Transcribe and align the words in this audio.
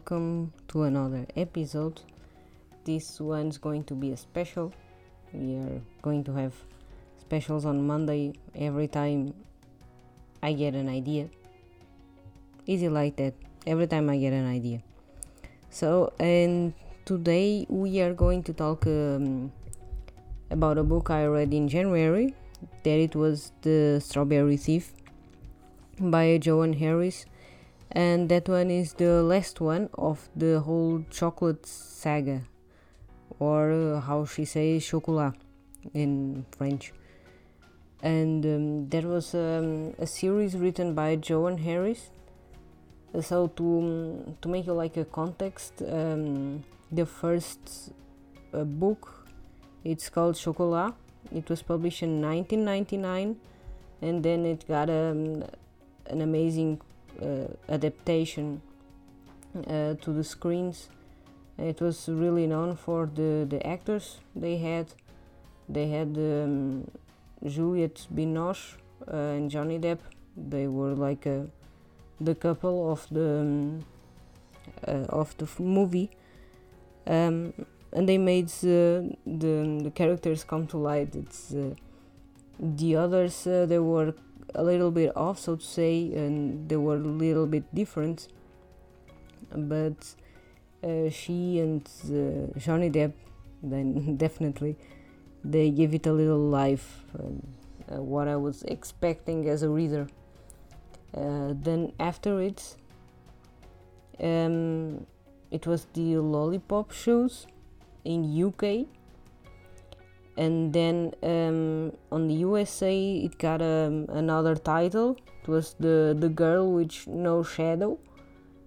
welcome 0.00 0.50
to 0.66 0.84
another 0.84 1.26
episode. 1.36 2.00
This 2.84 3.20
one's 3.20 3.58
going 3.58 3.84
to 3.84 3.94
be 3.94 4.12
a 4.12 4.16
special. 4.16 4.72
We 5.34 5.56
are 5.56 5.82
going 6.00 6.24
to 6.24 6.32
have 6.32 6.54
specials 7.20 7.66
on 7.66 7.86
Monday 7.86 8.32
every 8.54 8.88
time 8.88 9.34
I 10.42 10.54
get 10.54 10.74
an 10.74 10.88
idea. 10.88 11.28
Easy 12.64 12.88
like 12.88 13.16
that, 13.16 13.34
every 13.66 13.86
time 13.88 14.08
I 14.08 14.16
get 14.16 14.32
an 14.32 14.48
idea. 14.48 14.80
So, 15.68 16.14
and 16.18 16.72
today 17.04 17.66
we 17.68 18.00
are 18.00 18.14
going 18.14 18.42
to 18.44 18.54
talk 18.54 18.86
um, 18.86 19.52
about 20.50 20.78
a 20.78 20.82
book 20.82 21.10
I 21.10 21.26
read 21.26 21.52
in 21.52 21.68
January. 21.68 22.34
That 22.84 22.98
it 22.98 23.14
was 23.14 23.52
The 23.60 24.00
Strawberry 24.02 24.56
Thief 24.56 24.94
by 25.98 26.38
Joanne 26.38 26.72
Harris 26.72 27.26
and 27.92 28.28
that 28.28 28.48
one 28.48 28.70
is 28.70 28.92
the 28.94 29.22
last 29.22 29.60
one 29.60 29.88
of 29.94 30.28
the 30.36 30.60
whole 30.60 31.04
chocolate 31.10 31.66
saga. 31.66 32.42
Or 33.38 33.72
uh, 33.72 34.00
how 34.00 34.26
she 34.26 34.44
says 34.44 34.86
chocolat 34.86 35.34
in 35.94 36.44
french. 36.56 36.92
And 38.02 38.44
um, 38.44 38.88
there 38.88 39.08
was 39.08 39.34
um, 39.34 39.94
a 39.98 40.06
series 40.06 40.56
written 40.56 40.94
by 40.94 41.16
joanne 41.16 41.58
harris. 41.58 42.10
So 43.20 43.48
to 43.48 43.78
um, 43.78 44.36
to 44.40 44.48
make 44.48 44.66
it 44.66 44.72
like 44.72 44.96
a 44.96 45.04
context 45.04 45.82
um, 45.82 46.62
the 46.92 47.06
first 47.06 47.92
uh, 48.54 48.64
book 48.64 49.26
it's 49.82 50.08
called 50.10 50.36
chocolat. 50.36 50.94
It 51.34 51.48
was 51.48 51.62
published 51.62 52.02
in 52.02 52.20
1999 52.20 53.36
and 54.02 54.22
then 54.22 54.46
it 54.46 54.66
got 54.68 54.90
um, 54.90 55.44
an 56.06 56.20
amazing 56.20 56.80
adaptation 57.68 58.60
uh, 59.56 59.94
to 59.94 60.12
the 60.12 60.24
screens. 60.24 60.88
It 61.58 61.80
was 61.80 62.08
really 62.08 62.46
known 62.46 62.76
for 62.76 63.06
the, 63.06 63.46
the 63.48 63.64
actors 63.66 64.18
they 64.34 64.56
had. 64.58 64.86
They 65.68 65.88
had 65.88 66.16
um, 66.16 66.90
Juliette 67.44 68.06
Binoche 68.14 68.76
uh, 69.06 69.16
and 69.16 69.50
Johnny 69.50 69.78
Depp. 69.78 69.98
They 70.36 70.66
were 70.66 70.94
like 70.94 71.26
a, 71.26 71.46
the 72.20 72.34
couple 72.34 72.90
of 72.90 73.06
the 73.10 73.40
um, 73.40 73.84
of 75.08 75.36
the 75.36 75.48
movie. 75.62 76.10
Um, 77.06 77.52
and 77.92 78.08
they 78.08 78.18
made 78.18 78.46
uh, 78.46 79.12
the 79.26 79.80
the 79.82 79.92
characters 79.94 80.44
come 80.44 80.66
to 80.68 80.78
light. 80.78 81.14
It's 81.14 81.52
uh, 81.52 81.74
the 82.58 82.96
others 82.96 83.46
uh, 83.46 83.66
they 83.66 83.78
were 83.78 84.14
a 84.54 84.62
little 84.62 84.90
bit 84.90 85.16
off, 85.16 85.38
so 85.38 85.56
to 85.56 85.64
say, 85.64 86.12
and 86.14 86.68
they 86.68 86.76
were 86.76 86.96
a 86.96 86.98
little 86.98 87.46
bit 87.46 87.72
different. 87.74 88.28
But 89.54 90.14
uh, 90.82 91.10
she 91.10 91.58
and 91.58 91.88
uh, 92.04 92.58
Johnny 92.58 92.90
Depp, 92.90 93.12
then 93.62 94.16
definitely, 94.24 94.76
they 95.44 95.70
give 95.70 95.94
it 95.94 96.06
a 96.06 96.12
little 96.12 96.38
life. 96.38 97.04
Uh, 97.18 98.00
what 98.00 98.28
I 98.28 98.36
was 98.36 98.62
expecting 98.64 99.48
as 99.48 99.62
a 99.62 99.68
reader. 99.68 100.06
Uh, 101.12 101.54
then 101.54 101.92
after 101.98 102.40
it, 102.40 102.76
um, 104.20 105.06
it 105.50 105.66
was 105.66 105.86
the 105.94 106.18
Lollipop 106.18 106.92
Shoes 106.92 107.46
in 108.04 108.24
UK 108.24 108.86
and 110.36 110.72
then 110.72 111.12
um, 111.22 111.92
on 112.10 112.28
the 112.28 112.34
USA 112.34 112.94
it 113.24 113.38
got 113.38 113.60
um, 113.62 114.06
another 114.08 114.56
title. 114.56 115.16
It 115.42 115.48
was 115.48 115.74
the 115.78 116.16
the 116.18 116.28
girl 116.28 116.72
with 116.72 117.06
no 117.06 117.42
shadow. 117.42 117.98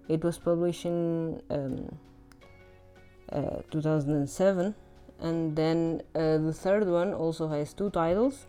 It 0.07 0.23
was 0.23 0.37
published 0.37 0.85
in 0.85 1.41
um, 1.49 1.97
uh, 3.31 3.61
2007, 3.71 4.75
and 5.19 5.55
then 5.55 6.01
uh, 6.13 6.37
the 6.37 6.53
third 6.53 6.87
one 6.87 7.13
also 7.13 7.47
has 7.47 7.73
two 7.73 7.89
titles. 7.89 8.47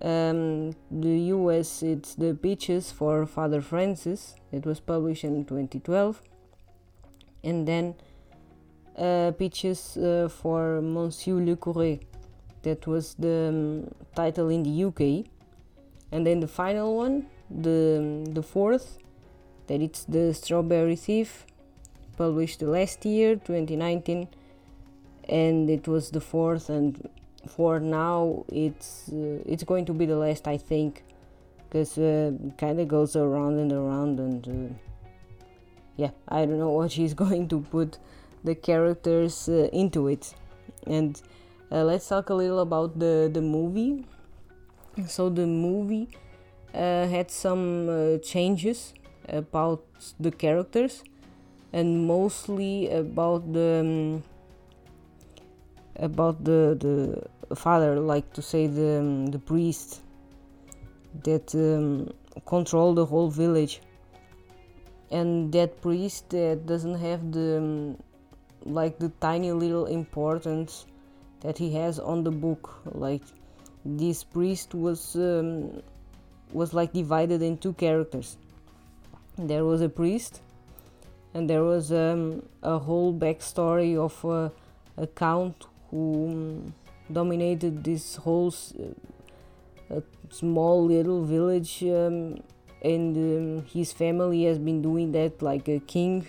Um, 0.00 0.72
the 0.90 1.30
US 1.36 1.82
it's 1.82 2.14
the 2.14 2.34
Peaches 2.34 2.90
for 2.90 3.26
Father 3.26 3.60
Francis. 3.60 4.34
It 4.50 4.66
was 4.66 4.80
published 4.80 5.24
in 5.24 5.44
2012, 5.44 6.22
and 7.44 7.66
then 7.66 7.94
Peaches 9.38 9.96
uh, 9.96 10.28
for 10.28 10.80
Monsieur 10.80 11.34
Le 11.34 11.56
Curé. 11.56 12.00
That 12.62 12.86
was 12.86 13.14
the 13.14 13.48
um, 13.48 13.94
title 14.14 14.48
in 14.48 14.62
the 14.62 14.84
UK. 14.84 15.26
And 16.12 16.26
then 16.26 16.40
the 16.40 16.48
final 16.48 16.96
one, 16.96 17.26
the, 17.50 17.96
um, 17.98 18.24
the 18.26 18.42
fourth, 18.42 18.98
that 19.66 19.80
it's 19.80 20.04
The 20.04 20.34
Strawberry 20.34 20.96
Thief, 20.96 21.46
published 22.16 22.62
last 22.62 23.04
year, 23.04 23.36
2019. 23.36 24.28
And 25.28 25.70
it 25.70 25.88
was 25.88 26.10
the 26.10 26.20
fourth, 26.20 26.68
and 26.68 27.08
for 27.48 27.80
now, 27.80 28.44
it's 28.48 29.08
uh, 29.12 29.38
it's 29.46 29.64
going 29.64 29.84
to 29.86 29.92
be 29.92 30.06
the 30.06 30.16
last, 30.16 30.46
I 30.48 30.56
think, 30.56 31.04
because 31.60 31.96
uh, 31.96 32.32
kind 32.58 32.80
of 32.80 32.88
goes 32.88 33.16
around 33.16 33.58
and 33.58 33.72
around, 33.72 34.18
and 34.20 34.48
uh, 34.48 34.74
yeah, 35.96 36.10
I 36.28 36.44
don't 36.44 36.58
know 36.58 36.70
what 36.70 36.92
she's 36.92 37.14
going 37.24 37.48
to 37.48 37.60
put 37.60 37.98
the 38.44 38.54
characters 38.54 39.48
uh, 39.48 39.68
into 39.72 40.08
it. 40.08 40.34
And 40.86 41.20
uh, 41.70 41.84
let's 41.84 42.08
talk 42.08 42.30
a 42.30 42.34
little 42.34 42.60
about 42.60 42.98
the 42.98 43.30
the 43.32 43.42
movie. 43.42 44.04
So 45.06 45.30
the 45.30 45.46
movie 45.46 46.08
uh, 46.74 47.06
had 47.06 47.30
some 47.30 48.20
changes 48.22 48.94
about 49.28 49.84
the 50.20 50.30
characters 50.30 51.02
and 51.72 52.06
mostly 52.06 52.90
about 52.90 53.52
the 53.52 53.80
um, 53.80 54.22
about 55.96 56.44
the 56.44 56.76
the 56.78 57.56
father 57.56 57.98
like 58.00 58.32
to 58.32 58.42
say 58.42 58.66
the 58.66 58.98
um, 58.98 59.26
the 59.26 59.38
priest 59.38 60.00
that 61.24 61.54
um, 61.54 62.12
control 62.46 62.94
the 62.94 63.04
whole 63.04 63.30
village. 63.30 63.80
And 65.10 65.52
that 65.52 65.82
priest 65.82 66.30
that 66.30 66.64
doesn't 66.64 66.94
have 66.94 67.32
the 67.32 67.58
um, 67.58 67.98
like 68.64 68.98
the 68.98 69.10
tiny 69.20 69.52
little 69.52 69.86
importance 69.86 70.86
that 71.40 71.58
he 71.58 71.72
has 71.74 71.98
on 71.98 72.24
the 72.24 72.30
book. 72.30 72.80
Like 72.84 73.22
this 73.84 74.24
priest 74.24 74.74
was 74.74 75.16
um, 75.16 75.82
was 76.52 76.74
like 76.74 76.92
divided 76.92 77.42
in 77.42 77.58
two 77.58 77.72
characters. 77.74 78.36
There 79.38 79.64
was 79.64 79.80
a 79.80 79.88
priest 79.88 80.40
and 81.34 81.48
there 81.48 81.64
was 81.64 81.92
um, 81.92 82.42
a 82.62 82.78
whole 82.78 83.12
backstory 83.12 83.96
of 83.96 84.24
uh, 84.24 84.50
a 84.96 85.06
count 85.06 85.66
who 85.90 86.28
um, 86.30 86.74
dominated 87.10 87.82
this 87.82 88.16
whole 88.16 88.54
uh, 89.90 90.00
small 90.30 90.84
little 90.84 91.24
village 91.24 91.82
um, 91.84 92.42
and 92.82 93.16
um, 93.16 93.66
his 93.66 93.92
family 93.92 94.44
has 94.44 94.58
been 94.58 94.82
doing 94.82 95.12
that 95.12 95.40
like 95.40 95.68
a 95.68 95.78
king 95.80 96.26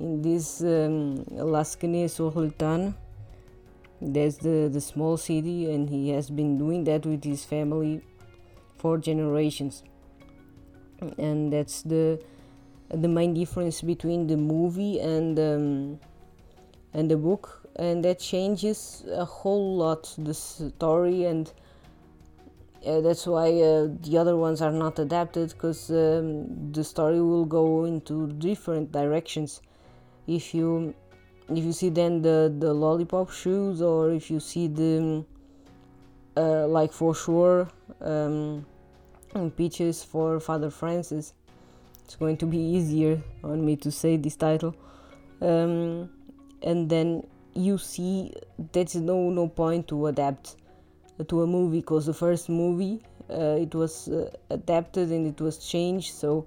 in 0.00 0.22
this 0.22 0.62
um, 0.62 1.24
Lansquenet-sous-Tannes. 1.30 2.94
That's 4.02 4.38
the, 4.38 4.70
the 4.72 4.80
small 4.80 5.18
city, 5.18 5.70
and 5.70 5.88
he 5.88 6.08
has 6.10 6.30
been 6.30 6.56
doing 6.56 6.84
that 6.84 7.04
with 7.04 7.22
his 7.22 7.44
family 7.44 8.00
for 8.78 8.96
generations. 8.96 9.82
And 11.18 11.52
that's 11.52 11.82
the 11.82 12.20
the 12.88 13.08
main 13.08 13.34
difference 13.34 13.82
between 13.82 14.26
the 14.26 14.36
movie 14.36 14.98
and 15.00 15.38
um, 15.38 16.00
and 16.92 17.10
the 17.10 17.16
book, 17.16 17.70
and 17.76 18.04
that 18.04 18.18
changes 18.18 19.04
a 19.12 19.24
whole 19.24 19.76
lot 19.76 20.12
the 20.18 20.34
story, 20.34 21.24
and 21.24 21.52
uh, 22.84 23.00
that's 23.00 23.26
why 23.26 23.48
uh, 23.48 23.88
the 24.02 24.18
other 24.18 24.36
ones 24.36 24.60
are 24.60 24.72
not 24.72 24.98
adapted 24.98 25.50
because 25.50 25.90
um, 25.90 26.72
the 26.72 26.82
story 26.82 27.20
will 27.20 27.44
go 27.44 27.84
into 27.84 28.32
different 28.32 28.90
directions 28.92 29.60
if 30.26 30.54
you 30.54 30.94
if 31.48 31.64
you 31.64 31.72
see 31.72 31.88
then 31.88 32.22
the 32.22 32.54
the 32.58 32.72
lollipop 32.72 33.30
shoes 33.30 33.82
or 33.82 34.12
if 34.12 34.30
you 34.30 34.40
see 34.40 34.68
the 34.68 35.24
uh, 36.36 36.66
like 36.66 36.92
for 36.92 37.14
sure 37.14 37.68
um, 38.00 38.64
peaches 39.56 40.04
for 40.04 40.38
father 40.40 40.70
francis 40.70 41.34
it's 42.10 42.16
going 42.16 42.36
to 42.36 42.44
be 42.44 42.58
easier 42.58 43.22
on 43.44 43.64
me 43.64 43.76
to 43.76 43.92
say 43.92 44.16
this 44.16 44.34
title. 44.34 44.74
Um, 45.40 46.10
and 46.60 46.90
then 46.90 47.24
you 47.54 47.78
see 47.78 48.34
there's 48.72 48.96
no 48.96 49.30
no 49.30 49.46
point 49.46 49.86
to 49.88 50.08
adapt 50.08 50.56
to 51.28 51.42
a 51.42 51.46
movie 51.46 51.78
because 51.78 52.06
the 52.06 52.12
first 52.12 52.48
movie 52.48 53.00
uh, 53.30 53.58
it 53.60 53.72
was 53.76 54.08
uh, 54.08 54.28
adapted 54.50 55.10
and 55.10 55.24
it 55.24 55.40
was 55.40 55.58
changed 55.58 56.12
so 56.12 56.46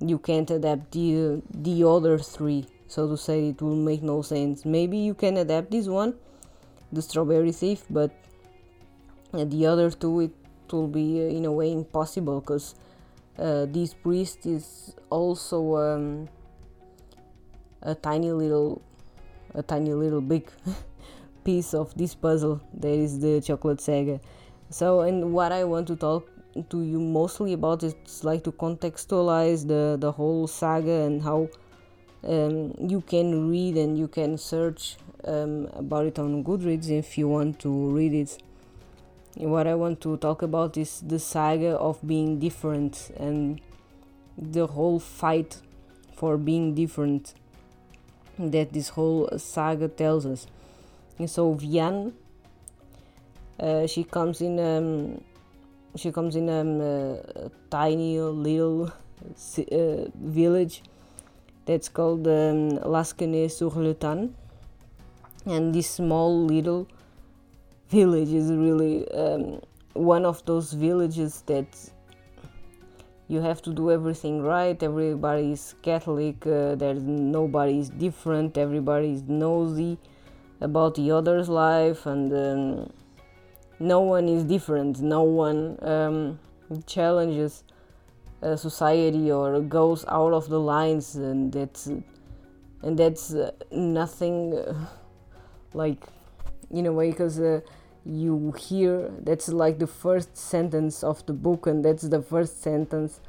you 0.00 0.18
can't 0.18 0.50
adapt 0.50 0.92
the 0.92 1.42
the 1.50 1.84
other 1.86 2.18
three 2.18 2.64
so 2.88 3.08
to 3.08 3.16
say 3.16 3.48
it 3.48 3.62
will 3.62 3.76
make 3.76 4.02
no 4.02 4.22
sense. 4.22 4.64
Maybe 4.64 4.98
you 4.98 5.14
can 5.14 5.36
adapt 5.36 5.70
this 5.70 5.86
one 5.86 6.14
the 6.92 7.02
strawberry 7.02 7.52
thief 7.52 7.84
but 7.90 8.10
the 9.32 9.66
other 9.66 9.90
two 9.90 10.20
it 10.20 10.32
will 10.72 10.88
be 10.88 11.20
uh, 11.20 11.28
in 11.28 11.44
a 11.44 11.52
way 11.52 11.72
impossible 11.72 12.40
because 12.40 12.74
uh, 13.38 13.66
this 13.66 13.92
priest 13.92 14.46
is 14.46 14.94
also 15.10 15.76
um, 15.76 16.28
a 17.82 17.94
tiny 17.94 18.32
little 18.32 18.82
a 19.54 19.62
tiny 19.62 19.92
little 19.92 20.20
big 20.20 20.50
piece 21.44 21.74
of 21.74 21.94
this 21.96 22.14
puzzle. 22.14 22.60
That 22.74 22.92
is 22.92 23.20
the 23.20 23.40
chocolate 23.40 23.80
saga. 23.80 24.20
So 24.70 25.00
and 25.00 25.32
what 25.32 25.52
i 25.52 25.62
want 25.64 25.86
to 25.88 25.96
talk 25.96 26.28
to 26.70 26.82
you 26.82 26.98
mostly 26.98 27.52
about 27.52 27.82
is 27.82 27.94
like 28.24 28.42
to 28.44 28.52
contextualize 28.52 29.66
the 29.66 29.96
the 30.00 30.10
whole 30.10 30.46
saga 30.46 31.02
and 31.04 31.22
how 31.22 31.48
um, 32.26 32.74
you 32.78 33.00
can 33.00 33.50
read 33.50 33.76
and 33.76 33.98
you 33.98 34.08
can 34.08 34.36
search 34.36 34.96
um, 35.24 35.68
about 35.74 36.06
it 36.06 36.18
on 36.18 36.42
goodreads 36.44 36.90
if 36.90 37.16
you 37.18 37.28
want 37.28 37.58
to 37.58 37.90
read 37.90 38.12
it 38.12 38.38
what 39.36 39.66
i 39.66 39.74
want 39.74 40.00
to 40.00 40.16
talk 40.16 40.42
about 40.42 40.76
is 40.76 41.00
the 41.06 41.18
saga 41.18 41.76
of 41.76 41.98
being 42.06 42.38
different 42.38 43.10
and 43.18 43.60
the 44.38 44.66
whole 44.66 44.98
fight 44.98 45.60
for 46.16 46.36
being 46.36 46.74
different 46.74 47.34
that 48.38 48.72
this 48.72 48.90
whole 48.90 49.28
saga 49.38 49.88
tells 49.88 50.26
us. 50.26 50.46
And 51.18 51.30
so 51.30 51.54
Vianne, 51.54 52.12
uh, 53.58 53.86
she 53.86 54.04
comes 54.04 54.40
in 54.40 54.58
um, 54.58 55.20
she 55.96 56.12
comes 56.12 56.36
in 56.36 56.48
um, 56.50 56.80
a 56.80 57.50
tiny 57.70 58.20
little 58.20 58.92
uh, 58.92 60.10
village 60.14 60.82
that's 61.66 61.88
called 61.88 62.26
um, 62.26 62.78
Lansquenet-sous-Tannes, 62.78 64.30
and 65.44 65.74
this 65.74 65.90
small 65.90 66.44
little 66.46 66.88
village 67.90 68.32
is 68.32 68.50
really 68.50 69.08
um, 69.12 69.60
one 69.92 70.24
of 70.24 70.44
those 70.44 70.72
villages 70.72 71.42
that 71.46 71.66
you 73.28 73.40
have 73.40 73.60
to 73.62 73.72
do 73.72 73.90
everything 73.90 74.42
right. 74.42 74.80
Everybody 74.80 75.52
is 75.52 75.74
catholic 75.82 76.46
uh, 76.46 76.76
there's 76.76 77.02
nobody 77.02 77.80
is 77.80 77.90
different. 77.90 78.56
Everybody 78.56 79.12
is 79.12 79.22
nosy 79.22 79.98
about 80.60 80.94
the 80.94 81.10
other's 81.10 81.48
life 81.48 82.06
and 82.06 82.32
um, 82.32 82.92
no 83.78 84.00
one 84.00 84.28
is 84.28 84.44
different. 84.44 85.00
No 85.00 85.22
one 85.22 85.78
um, 85.82 86.38
challenges 86.86 87.64
uh, 88.42 88.56
society 88.56 89.30
or 89.30 89.60
goes 89.60 90.04
out 90.08 90.32
of 90.32 90.48
the 90.48 90.60
lines 90.60 91.16
and 91.16 91.52
that's 91.52 91.86
and 92.82 92.98
that's 92.98 93.34
uh, 93.34 93.50
nothing 93.72 94.56
uh, 94.56 94.74
like 95.74 96.04
in 96.70 96.86
a 96.86 96.92
way 96.92 97.10
because 97.10 97.40
uh, 97.40 97.60
you 98.04 98.52
hear 98.58 99.10
that's 99.20 99.48
like 99.48 99.78
the 99.78 99.86
first 99.86 100.36
sentence 100.36 101.02
of 101.02 101.24
the 101.26 101.32
book 101.32 101.66
and 101.66 101.84
that's 101.84 102.04
the 102.04 102.22
first 102.22 102.62
sentence 102.62 103.20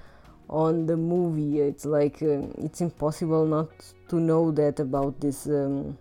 on 0.49 0.85
the 0.85 0.97
movie. 0.97 1.59
It's 1.59 1.85
like 1.85 2.21
um, 2.21 2.53
it's 2.57 2.81
impossible 2.81 3.45
not 3.45 3.69
to 4.09 4.19
know 4.19 4.51
that 4.51 4.79
about 4.79 5.19
this 5.19 5.47
um, 5.47 5.97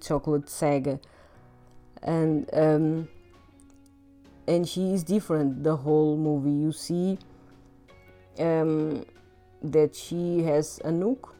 chocolate 0.00 0.48
saga. 0.48 1.00
And 2.02 2.48
um, 2.52 3.08
and 4.46 4.68
she 4.68 4.92
is 4.92 5.02
different 5.02 5.64
the 5.64 5.76
whole 5.76 6.16
movie. 6.16 6.50
You 6.50 6.72
see 6.72 7.18
um, 8.38 9.04
that 9.62 9.94
she 9.94 10.42
has 10.42 10.80
Anouk. 10.84 11.30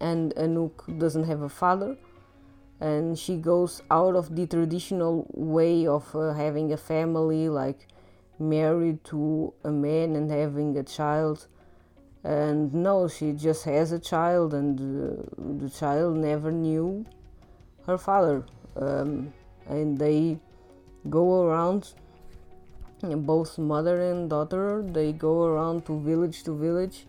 And 0.00 0.34
Anouk 0.34 0.98
doesn't 0.98 1.24
have 1.24 1.42
a 1.42 1.48
father. 1.48 1.96
And 2.80 3.18
she 3.18 3.36
goes 3.36 3.82
out 3.90 4.16
of 4.16 4.34
the 4.34 4.46
traditional 4.46 5.26
way 5.32 5.86
of 5.86 6.14
uh, 6.14 6.32
having 6.32 6.72
a 6.72 6.76
family 6.76 7.48
like 7.48 7.86
married 8.38 9.02
to 9.04 9.52
a 9.64 9.70
man 9.70 10.16
and 10.16 10.30
having 10.30 10.76
a 10.76 10.82
child. 10.82 11.46
And 12.24 12.72
no 12.72 13.06
she 13.06 13.32
just 13.32 13.64
has 13.64 13.92
a 13.92 13.98
child 13.98 14.54
and 14.54 14.78
uh, 14.80 15.22
the 15.62 15.70
child 15.70 16.16
never 16.16 16.50
knew 16.50 17.04
her 17.86 17.98
father. 17.98 18.44
Um, 18.76 19.32
and 19.66 19.98
they 19.98 20.38
go 21.10 21.42
around 21.44 21.92
both 23.02 23.58
mother 23.58 24.00
and 24.10 24.30
daughter 24.30 24.82
they 24.82 25.12
go 25.12 25.44
around 25.44 25.84
to 25.86 26.00
village 26.00 26.42
to 26.44 26.56
village 26.56 27.06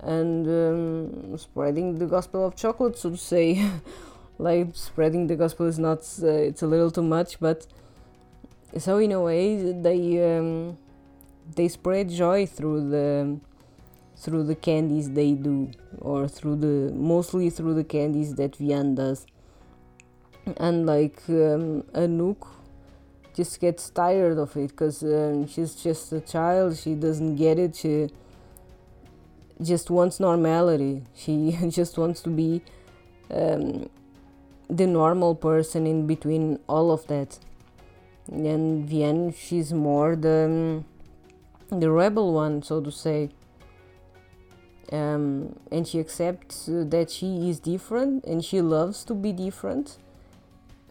and 0.00 0.46
um, 0.48 1.38
spreading 1.38 1.98
the 1.98 2.06
gospel 2.06 2.46
of 2.46 2.56
chocolate 2.56 2.98
so 2.98 3.10
to 3.10 3.16
say. 3.16 3.70
Like 4.38 4.68
spreading 4.74 5.28
the 5.28 5.36
gospel 5.36 5.66
is 5.66 5.78
not 5.78 5.98
uh, 6.20 6.26
it's 6.26 6.62
a 6.62 6.66
little 6.66 6.90
too 6.90 7.02
much 7.02 7.38
but 7.38 7.66
so 8.76 8.98
in 8.98 9.12
a 9.12 9.20
way 9.20 9.72
they 9.72 10.36
um, 10.36 10.78
they 11.54 11.68
spread 11.68 12.08
joy 12.08 12.46
through 12.46 12.90
the 12.90 13.38
through 14.16 14.44
the 14.44 14.54
candies 14.54 15.10
they 15.10 15.32
do 15.32 15.70
or 16.00 16.28
through 16.28 16.56
the 16.56 16.92
mostly 16.94 17.50
through 17.50 17.74
the 17.74 17.84
candies 17.84 18.34
that 18.36 18.52
Vianne 18.52 18.94
does. 18.94 19.26
And 20.56 20.86
like 20.86 21.22
um, 21.28 21.82
Anouk 21.94 22.46
just 23.34 23.60
gets 23.60 23.90
tired 23.90 24.38
of 24.38 24.56
it 24.56 24.68
because 24.68 25.02
um, 25.02 25.46
she's 25.46 25.74
just 25.74 26.12
a 26.12 26.20
child 26.20 26.76
she 26.76 26.94
doesn't 26.94 27.36
get 27.36 27.58
it 27.58 27.74
she 27.74 28.08
just 29.60 29.90
wants 29.90 30.20
normality 30.20 31.02
she 31.14 31.56
just 31.68 31.98
wants 31.98 32.20
to 32.20 32.30
be 32.30 32.62
um, 33.30 33.88
the 34.68 34.86
normal 34.86 35.34
person 35.34 35.86
in 35.86 36.06
between 36.06 36.58
all 36.68 36.90
of 36.90 37.06
that. 37.08 37.38
And 38.30 38.88
Vianne, 38.88 39.34
she's 39.36 39.72
more 39.72 40.16
the 40.16 40.84
the 41.70 41.90
rebel 41.90 42.32
one, 42.32 42.62
so 42.62 42.80
to 42.80 42.90
say. 42.90 43.30
Um, 44.90 45.58
and 45.70 45.88
she 45.88 45.98
accepts 46.00 46.66
that 46.68 47.10
she 47.10 47.48
is 47.48 47.58
different 47.60 48.24
and 48.24 48.44
she 48.44 48.60
loves 48.60 49.04
to 49.04 49.14
be 49.14 49.32
different. 49.32 49.96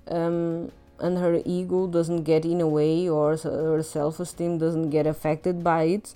Um, 0.07 0.71
and 1.01 1.17
her 1.17 1.41
ego 1.45 1.87
doesn't 1.87 2.23
get 2.23 2.45
in 2.45 2.61
a 2.61 2.67
way 2.67 3.09
or 3.09 3.35
her 3.37 3.83
self-esteem 3.83 4.57
doesn't 4.57 4.89
get 4.91 5.07
affected 5.07 5.63
by 5.63 5.83
it. 5.83 6.13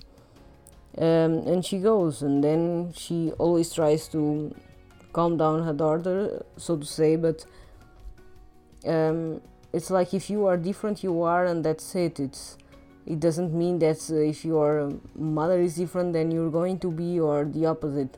Um, 0.96 1.32
and 1.46 1.64
she 1.64 1.78
goes 1.78 2.22
and 2.22 2.42
then 2.42 2.92
she 2.94 3.32
always 3.32 3.72
tries 3.72 4.08
to 4.08 4.54
calm 5.12 5.36
down 5.36 5.64
her 5.64 5.72
daughter, 5.72 6.44
so 6.56 6.76
to 6.76 6.86
say, 6.86 7.16
but 7.16 7.44
um, 8.86 9.40
it's 9.72 9.90
like 9.90 10.14
if 10.14 10.30
you 10.30 10.46
are 10.46 10.56
different, 10.56 11.02
you 11.02 11.22
are, 11.22 11.44
and 11.44 11.64
that's 11.64 11.94
it. 11.94 12.20
It's 12.20 12.56
it 13.06 13.20
doesn't 13.20 13.52
mean 13.52 13.78
that 13.80 13.98
uh, 14.10 14.16
if 14.16 14.44
your 14.44 14.92
mother 15.14 15.60
is 15.60 15.76
different, 15.76 16.12
then 16.12 16.30
you're 16.30 16.50
going 16.50 16.78
to 16.80 16.90
be, 16.90 17.20
or 17.20 17.44
the 17.44 17.66
opposite. 17.66 18.16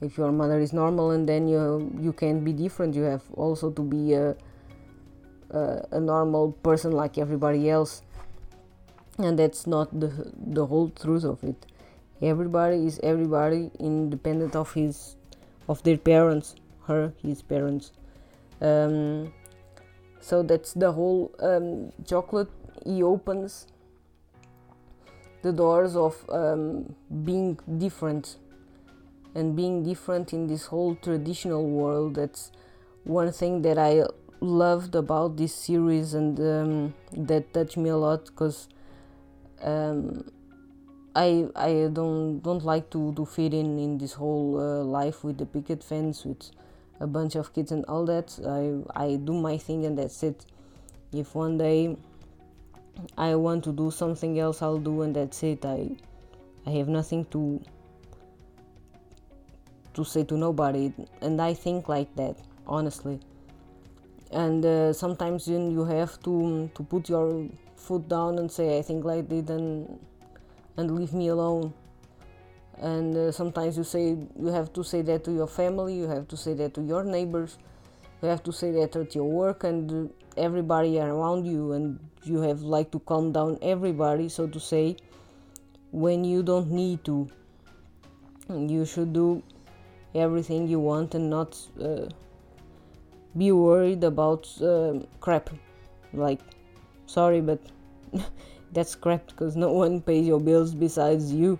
If 0.00 0.18
your 0.18 0.32
mother 0.32 0.58
is 0.60 0.72
normal, 0.72 1.10
and 1.10 1.28
then 1.28 1.48
you 1.48 1.92
you 2.00 2.12
can't 2.12 2.44
be 2.44 2.52
different, 2.52 2.94
you 2.94 3.02
have 3.02 3.22
also 3.34 3.70
to 3.70 3.82
be 3.82 4.14
a 4.14 4.36
a, 5.50 5.86
a 5.92 6.00
normal 6.00 6.52
person 6.52 6.92
like 6.92 7.18
everybody 7.18 7.68
else, 7.70 8.02
and 9.18 9.38
that's 9.38 9.66
not 9.66 9.88
the 9.98 10.32
the 10.36 10.66
whole 10.66 10.90
truth 10.90 11.24
of 11.24 11.42
it. 11.44 11.66
Everybody 12.22 12.86
is 12.86 13.00
everybody, 13.02 13.70
independent 13.78 14.54
of 14.54 14.72
his 14.74 15.16
of 15.68 15.82
their 15.82 15.96
parents, 15.96 16.56
her, 16.86 17.12
his 17.22 17.42
parents. 17.42 17.92
Um, 18.60 19.32
so 20.20 20.42
that's 20.42 20.74
the 20.74 20.92
whole 20.92 21.34
um, 21.40 21.92
chocolate. 22.06 22.50
He 22.84 23.02
opens 23.02 23.66
the 25.42 25.52
doors 25.52 25.96
of 25.96 26.16
um, 26.28 26.94
being 27.24 27.58
different 27.78 28.36
and 29.34 29.56
being 29.56 29.82
different 29.84 30.32
in 30.32 30.46
this 30.46 30.66
whole 30.66 30.94
traditional 30.96 31.66
world. 31.66 32.16
That's 32.16 32.50
one 33.04 33.32
thing 33.32 33.62
that 33.62 33.78
I 33.78 34.04
loved 34.40 34.94
about 34.94 35.36
this 35.36 35.54
series 35.54 36.14
and 36.14 36.38
um, 36.40 36.94
that 37.12 37.52
touched 37.52 37.76
me 37.76 37.90
a 37.90 37.96
lot 37.96 38.24
because 38.26 38.68
um, 39.62 40.24
I 41.14 41.48
I 41.54 41.88
don't 41.92 42.40
don't 42.40 42.64
like 42.64 42.90
to, 42.90 43.12
to 43.14 43.26
fit 43.26 43.52
in 43.52 43.78
in 43.78 43.98
this 43.98 44.12
whole 44.14 44.58
uh, 44.58 44.84
life 44.84 45.24
with 45.24 45.38
the 45.38 45.46
picket 45.46 45.84
fence 45.84 46.24
with 46.24 46.50
a 47.00 47.06
bunch 47.06 47.34
of 47.34 47.52
kids 47.52 47.72
and 47.72 47.84
all 47.86 48.06
that. 48.06 48.38
I 48.46 49.04
I 49.04 49.16
do 49.16 49.32
my 49.34 49.58
thing 49.58 49.84
and 49.84 49.98
that's 49.98 50.22
it. 50.22 50.46
If 51.12 51.34
one 51.34 51.58
day 51.58 51.96
I 53.18 53.34
want 53.34 53.64
to 53.64 53.72
do 53.72 53.90
something 53.90 54.38
else, 54.38 54.62
I'll 54.62 54.78
do 54.78 55.02
and 55.02 55.14
that's 55.14 55.42
it. 55.42 55.64
I 55.64 55.90
I 56.66 56.70
have 56.70 56.88
nothing 56.88 57.24
to 57.26 57.60
to 59.94 60.04
say 60.04 60.22
to 60.24 60.36
nobody, 60.36 60.92
and 61.20 61.42
I 61.42 61.52
think 61.54 61.88
like 61.88 62.14
that 62.16 62.36
honestly. 62.66 63.20
And 64.32 64.64
uh, 64.64 64.92
sometimes 64.92 65.48
you, 65.48 65.58
you 65.70 65.84
have 65.84 66.20
to 66.22 66.70
to 66.74 66.82
put 66.82 67.08
your 67.08 67.48
foot 67.76 68.08
down 68.08 68.38
and 68.38 68.50
say 68.50 68.78
I 68.78 68.82
think 68.82 69.04
like 69.04 69.28
this 69.28 69.48
and 69.50 69.98
and 70.76 70.96
leave 70.96 71.12
me 71.12 71.28
alone. 71.28 71.72
And 72.78 73.16
uh, 73.16 73.32
sometimes 73.32 73.76
you 73.76 73.84
say 73.84 74.16
you 74.38 74.46
have 74.46 74.72
to 74.72 74.84
say 74.84 75.02
that 75.02 75.24
to 75.24 75.32
your 75.32 75.48
family 75.48 75.94
you 75.94 76.08
have 76.08 76.28
to 76.28 76.36
say 76.36 76.54
that 76.54 76.72
to 76.74 76.82
your 76.82 77.04
neighbors 77.04 77.58
you 78.22 78.28
have 78.28 78.42
to 78.44 78.52
say 78.52 78.70
that 78.70 78.96
at 78.96 79.14
your 79.14 79.24
work 79.24 79.64
and 79.64 80.10
everybody 80.36 80.98
around 80.98 81.44
you 81.44 81.72
and 81.72 81.98
you 82.24 82.40
have 82.40 82.62
like 82.62 82.90
to 82.92 82.98
calm 83.00 83.32
down 83.32 83.58
everybody 83.60 84.28
so 84.30 84.46
to 84.46 84.58
say 84.58 84.96
when 85.90 86.24
you 86.24 86.42
don't 86.42 86.70
need 86.70 87.04
to. 87.04 87.28
You 88.48 88.84
should 88.84 89.12
do 89.12 89.42
everything 90.14 90.66
you 90.66 90.80
want 90.80 91.14
and 91.14 91.30
not 91.30 91.56
uh, 91.80 92.08
be 93.36 93.52
worried 93.52 94.04
about 94.04 94.48
uh, 94.60 94.94
crap. 95.20 95.50
Like 96.12 96.40
sorry 97.06 97.40
but 97.40 97.60
that's 98.72 98.94
crap 98.94 99.26
because 99.28 99.56
no 99.56 99.72
one 99.72 100.00
pays 100.00 100.26
your 100.26 100.40
bills 100.40 100.74
besides 100.74 101.32
you. 101.32 101.58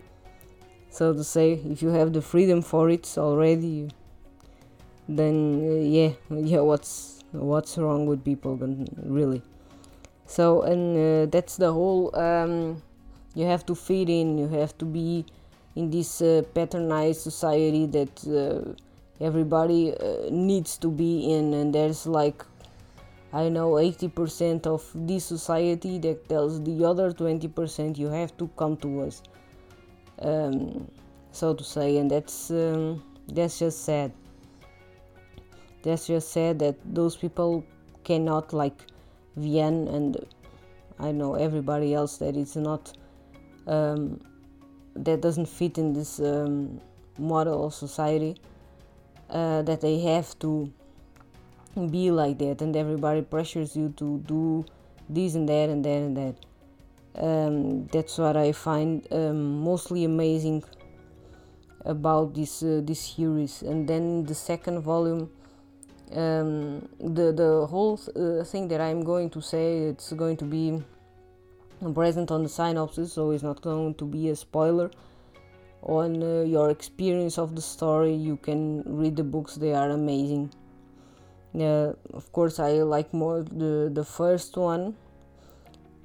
So 0.91 1.13
to 1.13 1.25
say 1.25 1.53
if 1.53 1.83
you 1.83 1.89
have 1.91 2.13
the 2.13 2.23
freedom 2.23 2.63
for 2.63 2.91
it 2.91 3.15
already 3.17 3.91
then 5.09 5.63
uh, 5.65 5.83
yeah 5.83 6.11
yeah 6.31 6.61
what's 6.61 7.25
what's 7.33 7.79
wrong 7.79 8.07
with 8.07 8.25
people 8.25 8.57
Then 8.57 8.87
really. 9.03 9.43
So 10.27 10.63
and 10.63 10.97
uh, 10.97 11.27
that's 11.31 11.57
the 11.57 11.73
whole 11.73 12.15
um, 12.17 12.83
you 13.35 13.47
have 13.47 13.67
to 13.67 13.75
fit 13.75 14.09
in 14.09 14.39
you 14.39 14.49
have 14.49 14.77
to 14.79 14.85
be 14.85 15.25
in 15.77 15.91
this 15.91 16.21
uh, 16.23 16.43
society 17.13 17.87
that 17.87 18.15
uh, 18.27 18.75
everybody 19.21 19.95
uh, 19.95 20.29
needs 20.31 20.79
to 20.79 20.89
be 20.89 21.33
in 21.33 21.53
and 21.55 21.75
there's 21.75 22.07
like 22.07 22.45
i 23.33 23.49
know 23.49 23.73
80% 23.73 24.67
of 24.67 24.91
this 24.95 25.25
society 25.25 25.99
that 25.99 26.29
tells 26.29 26.63
the 26.63 26.85
other 26.85 27.13
20% 27.13 27.99
you 27.99 28.09
have 28.09 28.37
to 28.39 28.49
come 28.57 28.77
to 28.79 29.03
us. 29.03 29.23
Um, 30.21 30.91
so 31.33 31.55
to 31.55 31.65
say 31.65 31.99
and 31.99 32.11
that's 32.11 32.51
um, 32.51 33.03
that's 33.29 33.59
just 33.61 33.85
sad. 33.85 34.13
That's 35.83 36.09
just 36.09 36.33
sad 36.33 36.59
that 36.59 36.77
those 36.85 37.17
people 37.17 37.65
cannot 38.05 38.53
like 38.53 38.87
Vianne 39.39 39.89
and 39.95 40.27
I 40.99 41.13
know 41.13 41.35
everybody 41.35 41.95
else 41.95 42.19
that 42.19 42.37
is 42.37 42.57
not 42.57 42.93
um, 43.67 44.21
that 44.95 45.21
doesn't 45.21 45.47
fit 45.47 45.79
in 45.79 45.93
this 45.93 46.19
um, 46.21 46.81
model 47.19 47.67
of 47.67 47.75
society 47.75 48.37
uh, 49.31 49.63
that 49.63 49.81
they 49.81 50.01
have 50.01 50.39
to 50.41 50.73
be 51.91 52.11
like 52.11 52.39
that 52.39 52.63
and 52.63 52.75
everybody 52.77 53.23
pressures 53.23 53.77
you 53.77 53.95
to 53.97 54.19
do 54.27 54.65
this 55.09 55.35
and 55.35 55.49
that 55.49 55.69
and 55.69 55.85
that 55.85 56.03
and 56.03 56.17
that. 56.17 56.37
Um, 57.15 57.87
that's 57.87 58.19
what 58.19 58.37
I 58.37 58.53
find 58.53 59.07
um, 59.13 59.61
mostly 59.61 60.05
amazing 60.05 60.63
about 61.85 62.35
this 62.35 62.63
uh, 62.63 62.81
this 62.85 63.01
series. 63.01 63.63
And 63.63 63.89
then 63.89 64.25
the 64.25 64.35
second 64.35 64.83
volume 64.83 65.31
um, 66.13 66.89
the 66.99 67.33
the 67.33 67.67
whole 67.69 68.01
uh, 68.17 68.45
thing 68.45 68.69
that 68.69 68.81
I'm 68.81 69.05
going 69.05 69.31
to 69.31 69.41
say 69.41 69.79
it's 69.79 70.13
going 70.13 70.37
to 70.39 70.45
be 70.45 70.83
present 71.95 72.31
on 72.31 72.43
the 72.43 72.49
synopsis, 72.49 73.13
so 73.13 73.31
it's 73.31 73.43
not 73.43 73.63
going 73.63 73.95
to 73.95 74.05
be 74.05 74.29
a 74.29 74.37
spoiler 74.37 74.91
on 75.83 76.23
uh, 76.23 76.43
your 76.43 76.71
experience 76.71 77.39
of 77.39 77.55
the 77.55 77.63
story. 77.63 78.15
You 78.15 78.37
can 78.37 78.83
read 78.87 79.17
the 79.17 79.25
books; 79.25 79.55
they 79.55 79.75
are 79.75 79.91
amazing. 79.91 80.53
Uh, 81.55 81.95
of 82.13 82.33
course, 82.33 82.59
I 82.59 82.83
like 82.83 83.13
more 83.13 83.43
the 83.43 83.91
the 83.93 84.05
first 84.05 84.57
one. 84.57 84.97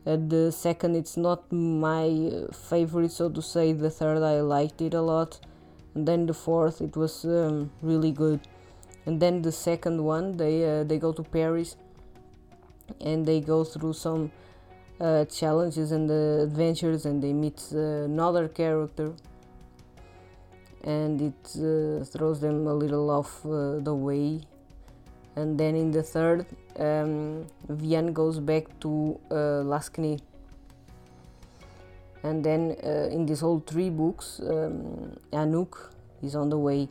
Uh, 0.05 0.17
the 0.17 0.51
second, 0.51 0.95
it's 0.95 1.17
not 1.17 1.51
my 1.51 2.31
favorite, 2.53 3.11
so 3.11 3.29
to 3.29 3.41
say. 3.41 3.73
The 3.73 3.89
third, 3.89 4.21
I 4.23 4.41
liked 4.41 4.81
it 4.81 4.93
a 4.93 5.01
lot, 5.01 5.39
and 5.95 6.07
then 6.07 6.25
the 6.27 6.33
fourth, 6.33 6.81
it 6.81 6.95
was 6.95 7.25
um, 7.25 7.71
really 7.81 8.11
good 8.11 8.39
and 9.05 9.19
then 9.19 9.41
the 9.41 9.51
second 9.51 10.03
one 10.03 10.37
they 10.37 10.55
uh, 10.65 10.83
they 10.83 10.97
go 10.97 11.11
to 11.13 11.23
Paris 11.23 11.75
and 13.01 13.25
they 13.25 13.39
go 13.39 13.63
through 13.63 13.93
some 13.93 14.31
uh, 14.99 15.25
challenges 15.25 15.91
and 15.91 16.09
uh, 16.09 16.43
adventures 16.43 17.05
and 17.05 17.21
they 17.21 17.33
meet 17.33 17.61
uh, 17.73 18.05
another 18.11 18.47
character 18.47 19.13
and 20.85 21.21
it 21.21 21.43
uh, 21.57 22.05
throws 22.05 22.39
them 22.39 22.67
a 22.67 22.73
little 22.73 23.09
off 23.09 23.45
uh, 23.45 23.79
the 23.79 23.93
way. 23.93 24.41
And 25.35 25.59
then 25.59 25.75
in 25.75 25.91
the 25.91 26.03
third 26.03 26.45
um, 26.79 27.45
Vianne 27.67 28.13
goes 28.13 28.39
back 28.39 28.79
to 28.81 29.19
uh, 29.29 29.65
Lansquenet 29.65 30.21
and 32.23 32.43
then 32.43 32.71
in 33.11 33.25
these 33.25 33.41
whole 33.41 33.59
three 33.67 33.89
books 33.89 34.39
um, 34.39 35.15
Anouk 35.31 35.91
is 36.23 36.35
on 36.35 36.49
the 36.49 36.57
way. 36.57 36.89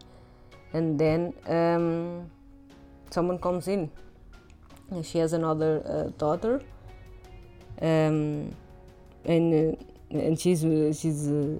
And 0.72 0.98
then 0.98 1.32
um, 1.46 2.30
someone 3.10 3.38
comes 3.38 3.68
in. 3.68 3.90
She 5.02 5.18
has 5.18 5.32
another 5.32 5.82
uh, 5.86 6.10
daughter. 6.18 6.60
Um, 7.80 8.54
and 9.24 9.74
uh, 9.74 10.16
and 10.16 10.38
she's 10.38 10.60
she's 11.00 11.28
uh, 11.28 11.58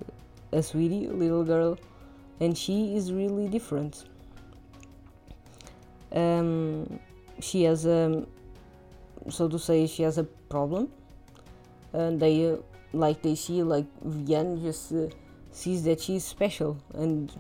a 0.53 0.63
sweetie 0.63 1.09
little 1.09 1.45
girl 1.45 1.79
and 2.41 2.57
she 2.57 2.97
is 2.97 3.13
really 3.13 3.49
different. 3.49 4.05
Um, 6.13 7.01
she 7.41 7.65
has 7.65 7.87
a 7.87 8.25
so 9.31 9.49
to 9.49 9.59
say 9.59 9.87
she 9.87 10.03
has 10.03 10.19
a 10.19 10.25
problem. 10.25 10.89
And 11.93 12.21
they 12.21 12.51
uh, 12.51 12.57
like 12.93 13.23
they 13.23 13.35
see 13.35 13.63
like 13.63 13.87
Vianne 14.05 14.63
just 14.63 14.93
uh, 14.93 15.09
sees 15.53 15.85
that 15.85 16.01
she's 16.01 16.25
special. 16.25 16.77
And 16.95 17.33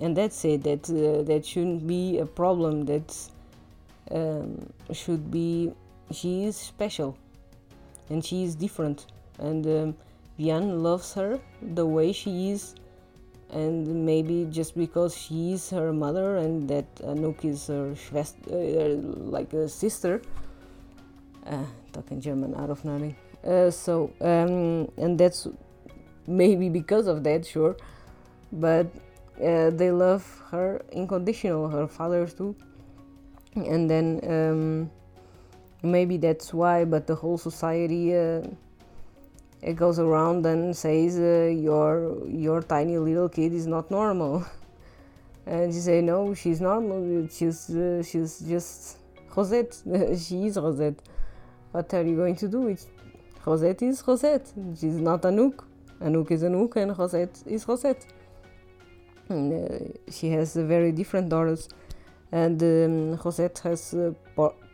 and 0.00 0.16
that's 0.16 0.44
it. 0.44 0.62
That 0.62 0.88
uh, 0.90 1.22
that 1.24 1.44
shouldn't 1.44 1.86
be 1.86 2.18
a 2.18 2.26
problem. 2.26 2.84
That 2.84 3.16
um, 4.10 4.72
should 4.92 5.30
be 5.30 5.72
she 6.12 6.44
is 6.44 6.56
special. 6.56 7.16
And 8.10 8.24
she 8.24 8.44
is 8.44 8.54
different. 8.54 9.06
And 9.38 9.66
um, 9.66 9.96
Vianne 10.38 10.82
loves 10.82 11.14
her 11.14 11.40
the 11.62 11.86
way 11.86 12.12
she 12.12 12.50
is 12.50 12.74
and 13.54 14.04
maybe 14.04 14.46
just 14.50 14.76
because 14.76 15.16
she 15.16 15.52
is 15.52 15.70
her 15.70 15.92
mother 15.92 16.36
and 16.36 16.68
that 16.68 16.92
Anouk 16.96 17.44
is 17.44 17.68
her 17.68 17.94
uh, 18.50 18.96
like 19.30 19.52
a 19.52 19.68
sister. 19.68 20.20
Uh, 21.46 21.64
talking 21.92 22.20
German 22.20 22.54
out 22.56 22.70
of 22.70 22.84
nothing 22.84 23.14
uh, 23.46 23.70
so 23.70 24.10
um, 24.22 24.90
and 24.96 25.18
that's 25.18 25.46
maybe 26.26 26.68
because 26.68 27.06
of 27.06 27.22
that 27.24 27.46
sure. 27.46 27.76
But 28.52 28.86
uh, 29.42 29.70
they 29.70 29.90
love 29.90 30.24
her 30.50 30.82
unconditional 30.94 31.68
her 31.68 31.86
fathers 31.86 32.34
too. 32.34 32.54
And 33.56 33.88
then 33.90 34.20
um, 34.26 34.90
maybe 35.82 36.16
that's 36.16 36.52
why 36.54 36.84
but 36.84 37.06
the 37.06 37.14
whole 37.14 37.38
society 37.38 38.16
uh, 38.16 38.42
it 39.64 39.76
goes 39.76 39.98
around 39.98 40.44
and 40.46 40.76
says 40.76 41.18
uh, 41.18 41.50
your 41.50 42.26
your 42.28 42.62
tiny 42.62 42.98
little 42.98 43.28
kid 43.28 43.52
is 43.52 43.66
not 43.66 43.90
normal. 43.90 44.44
And 45.46 45.74
you 45.74 45.80
say 45.80 46.00
no 46.00 46.32
she's 46.32 46.60
normal. 46.60 47.28
She's 47.28 47.68
uh, 47.68 48.02
she's 48.02 48.40
just 48.40 48.98
Rosette. 49.36 49.76
She 50.24 50.46
is 50.46 50.56
Rosette. 50.56 51.00
What 51.72 51.92
are 51.92 52.02
you 52.02 52.16
going 52.16 52.36
to 52.36 52.48
do? 52.48 52.68
It 52.68 52.86
Rosette 53.44 53.82
is 53.82 54.02
Rosette. 54.06 54.52
She's 54.78 54.98
not 55.08 55.22
Anouk 55.22 55.64
Anouk 56.00 56.30
is 56.30 56.42
Anouk 56.42 56.76
and 56.76 56.98
Rosette 56.98 57.42
is 57.46 57.66
Rosette. 57.66 58.06
Uh, 59.30 59.78
she 60.10 60.30
has 60.30 60.54
very 60.54 60.92
different 60.92 61.30
daughters, 61.30 61.68
and 62.30 62.62
um, 62.62 63.14
Rosette 63.24 63.58
has 63.60 63.94
uh, 63.94 64.12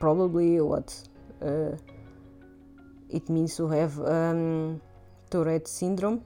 probably 0.01 0.61
what 0.61 0.93
uh, 1.41 1.77
it 3.11 3.29
means 3.29 3.57
to 3.57 3.69
have 3.69 3.99
um, 4.01 4.81
Tourette 5.31 5.69
syndrome, 5.69 6.23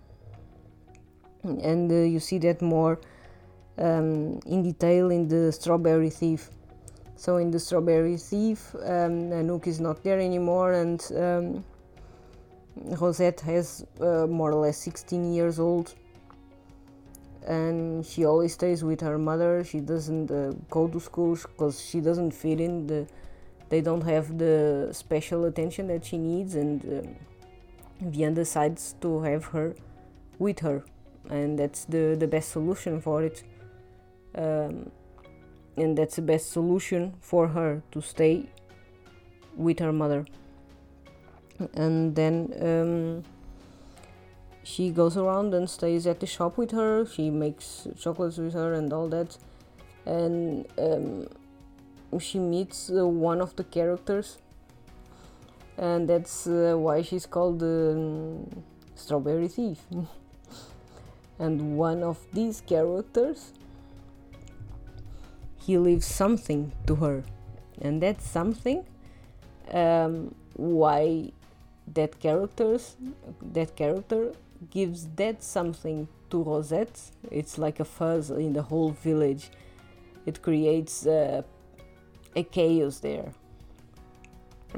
and 1.42 1.90
you 1.90 2.20
see 2.20 2.38
that 2.38 2.62
more 2.62 2.98
um, 3.78 4.40
in 4.46 4.62
detail 4.62 5.10
in 5.10 5.28
the 5.28 5.52
Strawberry 5.52 6.10
Thief. 6.10 6.50
So 7.16 7.36
in 7.36 7.50
the 7.50 7.58
Strawberry 7.58 8.16
Thief, 8.16 8.74
um, 8.74 9.30
Anouk 9.30 9.66
is 9.66 9.80
not 9.80 10.02
there 10.02 10.18
anymore, 10.18 10.72
and 10.72 11.00
um, 11.16 11.64
Rosette 12.98 13.40
has 13.40 13.84
uh, 14.00 14.26
more 14.26 14.50
or 14.50 14.60
less 14.60 14.78
16 14.78 15.32
years 15.32 15.58
old, 15.58 15.94
and 17.46 18.04
she 18.04 18.24
always 18.24 18.54
stays 18.54 18.82
with 18.82 19.00
her 19.00 19.18
mother. 19.18 19.64
She 19.64 19.80
doesn't 19.80 20.30
uh, 20.30 20.52
go 20.70 20.88
to 20.88 21.00
school 21.00 21.36
because 21.36 21.80
she 21.80 22.00
doesn't 22.00 22.32
fit 22.32 22.60
in 22.60 22.86
the 22.86 23.06
they 23.74 23.80
don't 23.80 24.02
have 24.02 24.38
the 24.38 24.88
special 24.92 25.44
attention 25.46 25.88
that 25.88 26.04
she 26.04 26.16
needs 26.16 26.54
and 26.54 26.84
um, 26.84 28.10
Vianne 28.12 28.34
decides 28.34 28.94
to 29.00 29.20
have 29.22 29.46
her 29.46 29.74
with 30.38 30.60
her 30.60 30.84
and 31.28 31.58
that's 31.58 31.84
the 31.86 32.04
the 32.22 32.28
best 32.36 32.50
solution 32.56 33.00
for 33.00 33.22
it 33.28 33.42
um, 34.36 34.90
and 35.76 35.98
that's 35.98 36.16
the 36.16 36.26
best 36.32 36.52
solution 36.52 37.14
for 37.20 37.48
her 37.48 37.82
to 37.90 38.00
stay 38.00 38.48
with 39.56 39.78
her 39.80 39.92
mother 39.92 40.24
and 41.74 42.14
then 42.14 42.36
um, 42.70 43.24
she 44.64 44.90
goes 44.90 45.16
around 45.16 45.54
and 45.54 45.68
stays 45.68 46.06
at 46.06 46.20
the 46.20 46.26
shop 46.26 46.56
with 46.56 46.70
her. 46.72 47.06
She 47.06 47.30
makes 47.30 47.86
chocolates 47.98 48.38
with 48.38 48.54
her 48.54 48.72
and 48.72 48.92
all 48.92 49.08
that. 49.08 49.36
And 50.06 50.66
um, 50.78 51.28
she 52.18 52.38
meets 52.38 52.90
uh, 52.90 53.06
one 53.06 53.40
of 53.40 53.56
the 53.56 53.64
characters, 53.64 54.38
and 55.76 56.08
that's 56.08 56.46
uh, 56.46 56.74
why 56.76 57.02
she's 57.02 57.26
called 57.26 57.62
um, 57.62 58.64
Strawberry 58.94 59.48
Thief. 59.48 59.80
and 61.38 61.76
one 61.76 62.02
of 62.02 62.18
these 62.32 62.60
characters 62.60 63.52
he 65.64 65.78
leaves 65.78 66.06
something 66.06 66.72
to 66.86 66.96
her. 66.96 67.24
And 67.80 68.02
that 68.02 68.20
something 68.22 68.84
um, 69.72 70.34
why 70.54 71.32
that 71.92 72.20
characters 72.20 72.96
that 73.52 73.76
character 73.76 74.32
gives 74.70 75.08
that 75.16 75.42
something 75.42 76.08
to 76.30 76.42
Rosette. 76.42 77.00
It's 77.30 77.58
like 77.58 77.80
a 77.80 77.84
fuzz 77.84 78.30
in 78.30 78.52
the 78.52 78.62
whole 78.62 78.90
village. 78.90 79.50
It 80.26 80.42
creates 80.42 81.06
uh, 81.06 81.42
a 82.36 82.42
chaos 82.42 82.98
there. 83.00 83.32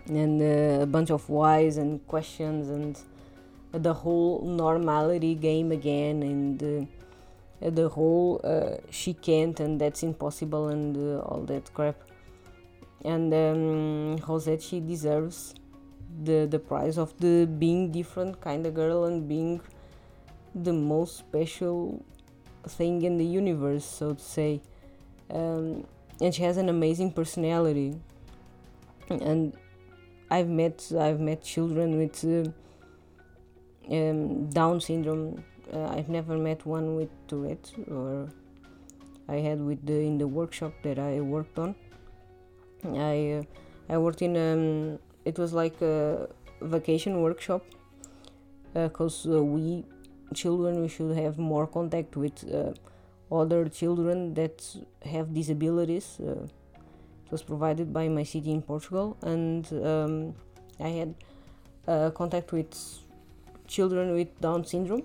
And 0.06 0.40
uh, 0.42 0.82
a 0.82 0.86
bunch 0.86 1.10
of 1.10 1.28
whys 1.28 1.78
and 1.78 2.06
questions 2.06 2.68
and 2.68 2.98
the 3.72 3.94
whole 3.94 4.42
normality 4.42 5.34
game 5.34 5.72
again 5.72 6.22
and 6.22 6.88
uh, 7.62 7.70
the 7.70 7.88
whole 7.88 8.40
uh, 8.44 8.76
she 8.90 9.14
can't 9.14 9.58
and 9.60 9.80
that's 9.80 10.02
impossible 10.02 10.68
and 10.68 10.96
uh, 10.96 11.20
all 11.20 11.42
that 11.46 11.72
crap. 11.72 11.96
And 13.04 13.32
um, 13.32 14.16
Rosette 14.28 14.62
she 14.62 14.80
deserves 14.80 15.54
the 16.24 16.46
the 16.46 16.58
prize 16.58 16.98
of 16.98 17.16
the 17.18 17.46
being 17.46 17.90
different 17.90 18.40
kind 18.40 18.66
of 18.66 18.74
girl 18.74 19.04
and 19.04 19.28
being 19.28 19.60
the 20.54 20.72
most 20.72 21.18
special 21.18 22.04
thing 22.68 23.02
in 23.02 23.16
the 23.16 23.24
universe 23.24 23.84
so 23.84 24.14
to 24.14 24.22
say. 24.22 24.60
Um, 25.30 25.84
and 26.20 26.34
she 26.34 26.42
has 26.42 26.56
an 26.56 26.68
amazing 26.68 27.12
personality 27.12 27.98
and 29.10 29.52
I've 30.30 30.48
met 30.48 30.90
I've 30.98 31.20
met 31.20 31.42
children 31.42 31.98
with 31.98 32.24
uh, 32.24 32.50
um, 33.94 34.50
Down 34.50 34.80
syndrome. 34.80 35.44
Uh, 35.72 35.86
I've 35.86 36.08
never 36.08 36.36
met 36.36 36.64
one 36.66 36.96
with 36.96 37.10
Tourette, 37.28 37.72
or 37.88 38.28
I 39.28 39.36
had 39.36 39.60
with 39.60 39.84
the 39.86 40.00
in 40.00 40.18
the 40.18 40.26
workshop 40.26 40.72
that 40.82 40.98
I 40.98 41.20
worked 41.20 41.58
on. 41.58 41.74
I 42.84 43.40
uh, 43.40 43.42
I 43.88 43.98
worked 43.98 44.22
in 44.22 44.36
um, 44.36 44.98
it 45.24 45.38
was 45.38 45.52
like 45.52 45.80
a 45.80 46.28
vacation 46.60 47.22
workshop 47.22 47.64
because 48.74 49.26
uh, 49.26 49.38
uh, 49.38 49.42
we 49.42 49.84
children 50.34 50.82
we 50.82 50.88
should 50.88 51.16
have 51.16 51.38
more 51.38 51.66
contact 51.66 52.16
with 52.16 52.44
uh, 52.52 52.72
other 53.30 53.68
children 53.68 54.34
that 54.34 54.64
have 55.04 55.34
disabilities. 55.34 56.18
it 56.20 57.32
was 57.32 57.42
provided 57.42 57.92
by 57.92 58.08
my 58.08 58.22
city 58.22 58.52
in 58.52 58.62
Portugal, 58.62 59.16
and 59.22 59.66
um, 59.84 60.34
I 60.78 60.88
had 60.88 61.14
contact 62.14 62.52
with 62.52 62.72
children 63.66 64.14
with 64.14 64.40
Down 64.40 64.64
syndrome, 64.64 65.02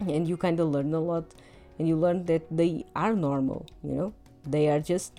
and 0.00 0.28
you 0.28 0.36
kind 0.36 0.58
of 0.60 0.68
learn 0.68 0.92
a 0.92 1.00
lot, 1.00 1.24
and 1.78 1.88
you 1.88 1.96
learn 1.96 2.24
that 2.26 2.42
they 2.50 2.84
are 2.96 3.14
normal. 3.14 3.66
You 3.82 3.92
know, 3.92 4.14
they 4.46 4.68
are 4.68 4.80
just 4.80 5.12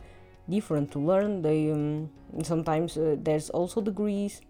different 0.49 0.91
to 0.91 0.99
learn. 0.99 1.41
They 1.41 1.71
um, 1.71 2.09
sometimes 2.43 2.97
uh, 2.97 3.15
there's 3.19 3.49
also 3.49 3.81
degrees. 3.81 4.41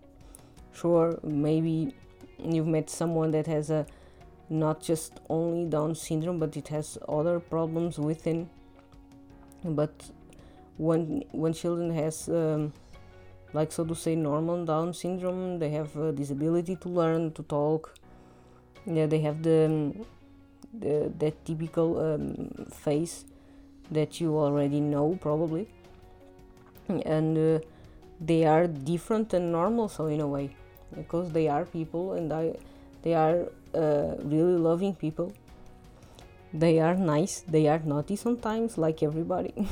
Sure, 0.74 1.20
maybe 1.24 1.94
you've 2.40 2.68
met 2.68 2.90
someone 2.90 3.32
that 3.32 3.48
has 3.48 3.70
a 3.70 3.86
not 4.50 4.82
just 4.82 5.20
only 5.30 5.70
Down 5.70 5.96
syndrome, 5.96 6.40
but 6.40 6.56
it 6.56 6.68
has 6.70 6.98
other 7.08 7.40
problems 7.40 7.98
within. 7.98 8.50
But 9.64 9.92
when 10.78 11.24
when 11.32 11.54
children 11.54 11.94
has 11.94 12.28
um, 12.30 12.74
like 13.54 13.72
so 13.72 13.86
to 13.86 13.96
say 13.96 14.16
normal 14.16 14.66
down 14.66 14.94
syndrome 14.94 15.60
they 15.60 15.70
have 15.70 15.96
a 15.96 16.12
disability 16.12 16.76
to 16.76 16.90
learn 16.90 17.32
to 17.32 17.44
talk 17.44 17.94
yeah 18.86 19.06
they 19.06 19.20
have 19.20 19.42
the, 19.44 19.94
the 20.74 21.12
that 21.18 21.46
typical 21.46 21.98
um, 22.00 22.66
face 22.72 23.26
that 23.92 24.20
you 24.20 24.38
already 24.38 24.82
know 24.82 25.18
probably 25.22 25.68
and 27.06 27.38
uh, 27.38 27.60
they 28.20 28.44
are 28.46 28.68
different 28.68 29.34
and 29.34 29.52
normal 29.52 29.88
so 29.88 30.08
in 30.08 30.20
a 30.20 30.28
way 30.28 30.54
because 30.96 31.32
they 31.32 31.48
are 31.48 31.66
people 31.66 32.14
and 32.14 32.34
I, 32.34 32.56
they 33.06 33.14
are 33.14 33.52
uh, 33.76 34.16
really 34.24 34.58
loving 34.58 34.96
people. 34.96 35.32
They 36.52 36.80
are 36.80 36.96
nice. 36.96 37.44
They 37.48 37.68
are 37.68 37.80
naughty 37.80 38.16
sometimes 38.16 38.78
like 38.78 39.04
everybody. 39.04 39.54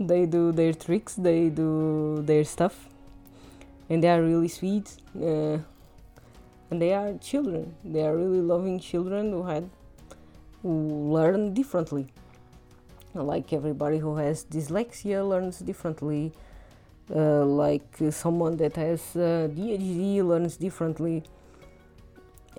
They 0.00 0.26
do 0.26 0.52
their 0.52 0.74
tricks. 0.74 1.14
They 1.14 1.48
do 1.48 2.22
their 2.22 2.44
stuff. 2.44 2.88
And 3.88 4.04
they 4.04 4.08
are 4.08 4.22
really 4.22 4.46
sweet 4.48 4.94
uh, 5.16 5.58
and 6.70 6.82
they 6.82 6.92
are 6.92 7.14
children. 7.14 7.74
They 7.82 8.06
are 8.06 8.14
really 8.14 8.42
loving 8.42 8.78
children 8.78 9.32
who 9.32 9.42
had 9.44 9.70
who 10.62 10.72
learn 11.16 11.54
differently. 11.54 12.06
Like 13.14 13.52
everybody 13.52 13.98
who 13.98 14.16
has 14.16 14.44
dyslexia 14.44 15.26
learns 15.28 15.58
differently. 15.60 16.32
Uh, 17.10 17.44
like 17.46 17.88
someone 18.10 18.58
that 18.58 18.76
has 18.76 19.16
uh, 19.16 19.48
DHD 19.50 20.22
learns 20.22 20.58
differently 20.58 21.24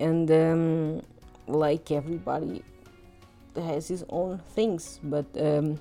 and 0.00 0.30
um, 0.30 1.02
like 1.46 1.90
everybody 1.92 2.64
has 3.54 3.86
his 3.88 4.04
own 4.08 4.38
things 4.54 4.98
but 5.02 5.26
um, 5.38 5.78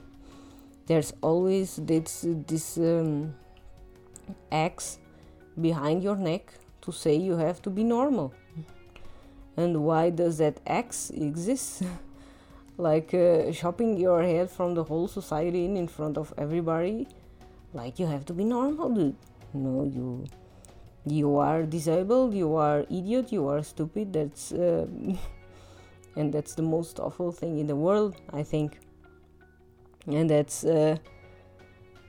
there's 0.86 1.14
always 1.22 1.78
this 1.78 2.26
this 2.48 2.78
um, 2.78 3.36
X 4.52 4.98
behind 5.60 6.04
your 6.04 6.16
neck 6.16 6.54
to 6.82 6.92
say 6.92 7.16
you 7.16 7.38
have 7.38 7.62
to 7.62 7.70
be 7.70 7.84
normal. 7.84 8.34
And 9.56 9.84
why 9.84 10.10
does 10.10 10.38
that 10.38 10.60
X 10.66 11.12
exist? 11.12 11.84
like 12.78 13.14
uh, 13.14 13.52
chopping 13.52 13.98
your 13.98 14.24
head 14.24 14.50
from 14.50 14.74
the 14.74 14.84
whole 14.84 15.08
society 15.08 15.66
in, 15.66 15.76
in 15.76 15.88
front 15.88 16.18
of 16.18 16.34
everybody 16.38 17.06
like 17.74 18.00
you 18.00 18.08
have 18.08 18.26
to 18.26 18.32
be 18.32 18.46
normal 18.46 18.88
dude 18.88 19.16
no 19.54 19.84
you 19.84 20.26
you 21.06 21.38
are 21.38 21.64
disabled 21.64 22.34
you 22.34 22.56
are 22.56 22.82
idiot 22.90 23.32
you 23.32 23.48
are 23.48 23.64
stupid 23.64 24.14
that's 24.14 24.52
uh, 24.52 24.86
and 26.16 26.34
that's 26.34 26.56
the 26.56 26.62
most 26.62 27.00
awful 27.00 27.32
thing 27.32 27.60
in 27.60 27.68
the 27.68 27.76
world 27.76 28.16
i 28.34 28.44
think 28.44 28.80
and 30.08 30.30
that's 30.30 30.64
uh, 30.64 30.98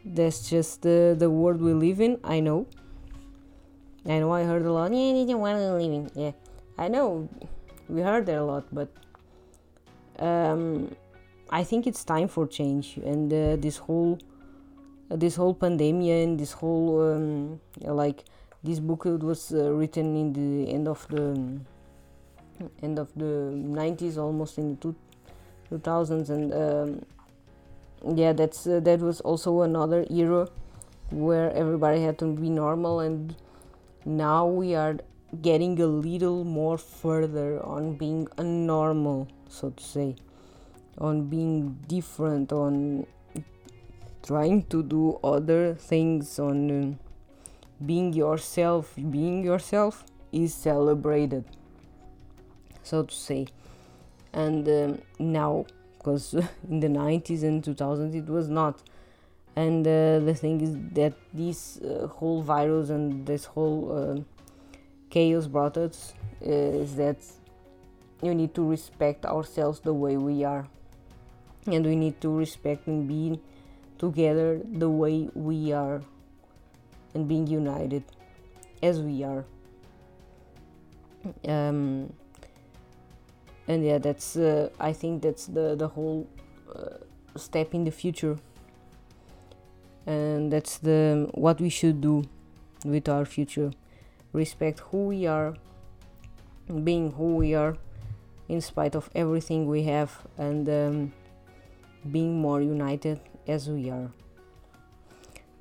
that's 0.05 0.49
just 0.49 0.83
the 0.83 1.15
the 1.19 1.29
world 1.29 1.61
we 1.61 1.73
live 1.73 2.01
in. 2.01 2.19
I 2.25 2.41
know. 2.41 2.67
I 4.07 4.19
know 4.19 4.33
I 4.33 4.45
heard 4.45 4.65
a 4.65 4.73
lot. 4.73 4.93
Yeah, 4.93 5.13
yeah, 5.13 5.35
we're 5.35 5.79
living. 5.79 6.11
Yeah, 6.15 6.33
I 6.79 6.89
know. 6.89 7.29
We 7.89 8.01
heard 8.01 8.27
that 8.27 8.39
a 8.39 8.45
lot, 8.45 8.65
but 8.73 8.89
um, 10.19 10.95
I 11.51 11.65
think 11.65 11.87
it's 11.87 12.05
time 12.05 12.29
for 12.29 12.47
change. 12.47 12.97
And 13.05 13.33
uh, 13.33 13.57
this 13.57 13.77
whole 13.77 14.19
this 15.11 15.37
whole 15.37 15.55
pandemic 15.55 16.09
and 16.09 16.39
this 16.39 16.53
whole 16.53 17.13
um, 17.13 17.61
like 17.81 18.25
this 18.63 18.79
book 18.79 19.05
was 19.05 19.53
uh, 19.53 19.73
written 19.73 20.17
in 20.17 20.33
the 20.33 20.71
end 20.71 20.87
of 20.89 21.07
the 21.09 21.61
end 22.83 22.99
of 22.99 23.09
the 23.17 23.51
90s 23.53 24.19
almost 24.19 24.59
in 24.59 24.75
the 24.75 24.77
two, 24.77 24.95
2000s 25.71 26.29
and 26.29 26.53
um, 26.53 28.17
yeah 28.17 28.33
that's 28.33 28.67
uh, 28.67 28.81
that 28.81 29.01
was 29.01 29.21
also 29.23 29.63
another 29.63 30.07
era 30.11 30.47
where 31.11 31.51
everybody 31.53 32.03
had 32.03 32.19
to 32.19 32.27
be 32.27 32.51
normal 32.51 33.01
and 33.01 33.35
now 34.05 34.47
we 34.47 34.75
are 34.75 34.97
getting 35.43 35.81
a 35.81 35.87
little 35.87 36.45
more 36.45 36.77
further 36.77 37.65
on 37.65 37.95
being 37.95 38.27
normal 38.39 39.27
so 39.49 39.71
to 39.71 39.83
say 39.83 40.17
on 40.99 41.29
being 41.29 41.79
different 41.89 42.53
on 42.53 43.07
trying 44.23 44.63
to 44.65 44.83
do 44.83 45.19
other 45.25 45.75
things 45.75 46.39
on 46.39 46.71
uh, 46.71 47.10
being 47.85 48.13
yourself 48.13 48.95
being 48.97 49.43
yourself 49.43 50.05
is 50.33 50.55
celebrated 50.55 51.45
so 52.83 53.05
to 53.05 53.15
say. 53.15 53.47
And 54.33 54.69
um, 54.69 55.03
now 55.19 55.67
because 55.99 56.35
in 56.69 56.81
the 56.81 56.89
90s 56.89 57.43
and 57.43 57.63
2000s 57.63 58.15
it 58.15 58.27
was 58.27 58.49
not. 58.49 58.83
And 59.57 59.87
uh, 59.87 60.21
the 60.21 60.35
thing 60.35 60.61
is 60.61 60.77
that 60.95 61.15
this 61.35 61.79
uh, 61.79 62.07
whole 62.07 62.43
virus 62.43 62.91
and 62.91 63.27
this 63.27 63.45
whole 63.45 63.81
uh, 63.93 64.21
chaos 65.11 65.47
brought 65.47 65.77
us 65.77 66.15
uh, 66.47 66.51
is 66.85 66.97
that 66.97 67.19
you 68.23 68.35
need 68.35 68.55
to 68.55 68.69
respect 68.69 69.27
ourselves 69.27 69.81
the 69.81 69.93
way 69.93 70.17
we 70.17 70.45
are. 70.45 70.67
And 71.67 71.85
we 71.85 71.97
need 71.97 72.21
to 72.23 72.35
respect 72.35 72.87
and 72.87 73.07
be 73.07 73.41
together 73.99 74.61
the 74.65 74.89
way 74.89 75.29
we 75.35 75.73
are 75.73 76.01
and 77.15 77.29
being 77.29 77.47
united 77.47 78.05
as 78.83 79.01
we 79.01 79.23
are. 79.25 79.45
Um, 81.47 82.13
and 83.69 83.85
yeah 83.85 83.99
that's 83.99 84.37
uh, 84.37 84.71
i 84.81 84.91
think 84.91 85.21
that's 85.21 85.45
the 85.45 85.77
the 85.77 85.87
whole 85.87 86.27
uh, 86.75 86.97
step 87.37 87.75
in 87.75 87.85
the 87.85 87.91
future. 87.91 88.39
And 90.07 90.53
that's 90.53 90.79
the 90.79 91.29
what 91.35 91.61
we 91.61 91.69
should 91.69 92.01
do 92.01 92.25
with 92.85 93.09
our 93.09 93.25
future. 93.25 93.71
Respect 94.33 94.81
who 94.91 95.07
we 95.07 95.27
are 95.27 95.55
being 96.85 97.13
who 97.13 97.35
we 97.37 97.55
are 97.55 97.77
in 98.49 98.61
spite 98.61 98.95
of 98.95 99.11
everything 99.15 99.67
we 99.67 99.83
have 99.85 100.19
and 100.39 100.69
um, 100.69 101.13
being 102.11 102.41
more 102.41 102.61
united 102.61 103.21
as 103.47 103.69
we 103.69 103.91
are. 103.91 104.11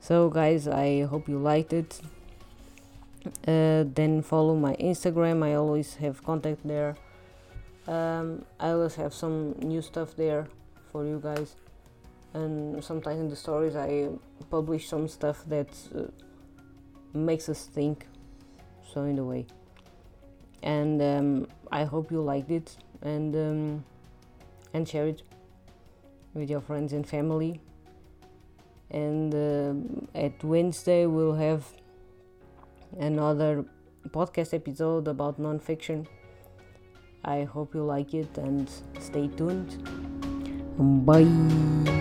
So, 0.01 0.29
guys, 0.29 0.67
I 0.67 1.01
hope 1.03 1.27
you 1.27 1.37
liked 1.37 1.73
it. 1.73 2.01
Uh, 3.47 3.83
then 3.93 4.21
follow 4.21 4.55
my 4.55 4.75
Instagram. 4.75 5.43
I 5.43 5.55
always 5.55 5.95
have 5.95 6.23
contact 6.23 6.65
there. 6.65 6.95
Um, 7.87 8.45
I 8.59 8.69
always 8.69 8.95
have 8.95 9.13
some 9.13 9.55
new 9.59 9.81
stuff 9.81 10.15
there 10.15 10.47
for 10.91 11.05
you 11.05 11.19
guys, 11.21 11.55
and 12.33 12.83
sometimes 12.83 13.19
in 13.19 13.29
the 13.29 13.35
stories 13.35 13.75
I 13.75 14.09
publish 14.49 14.87
some 14.87 15.07
stuff 15.07 15.43
that 15.47 15.69
uh, 15.95 16.03
makes 17.13 17.49
us 17.49 17.65
think. 17.65 18.05
So 18.93 19.03
in 19.03 19.19
a 19.19 19.23
way, 19.23 19.47
and 20.63 21.01
um, 21.01 21.47
I 21.71 21.83
hope 21.83 22.11
you 22.11 22.21
liked 22.21 22.51
it 22.51 22.75
and 23.01 23.35
um, 23.35 23.83
and 24.73 24.87
share 24.87 25.07
it 25.07 25.23
with 26.33 26.49
your 26.49 26.61
friends 26.61 26.93
and 26.93 27.07
family. 27.07 27.59
And 28.91 29.33
uh, 29.33 30.17
at 30.17 30.43
Wednesday 30.43 31.05
we'll 31.05 31.35
have 31.35 31.65
another 32.97 33.65
podcast 34.09 34.53
episode 34.53 35.07
about 35.07 35.39
nonfiction. 35.39 36.07
I 37.23 37.43
hope 37.43 37.75
you 37.75 37.83
like 37.83 38.13
it 38.13 38.37
and 38.37 38.69
stay 38.99 39.27
tuned. 39.27 39.77
Bye. 41.05 41.98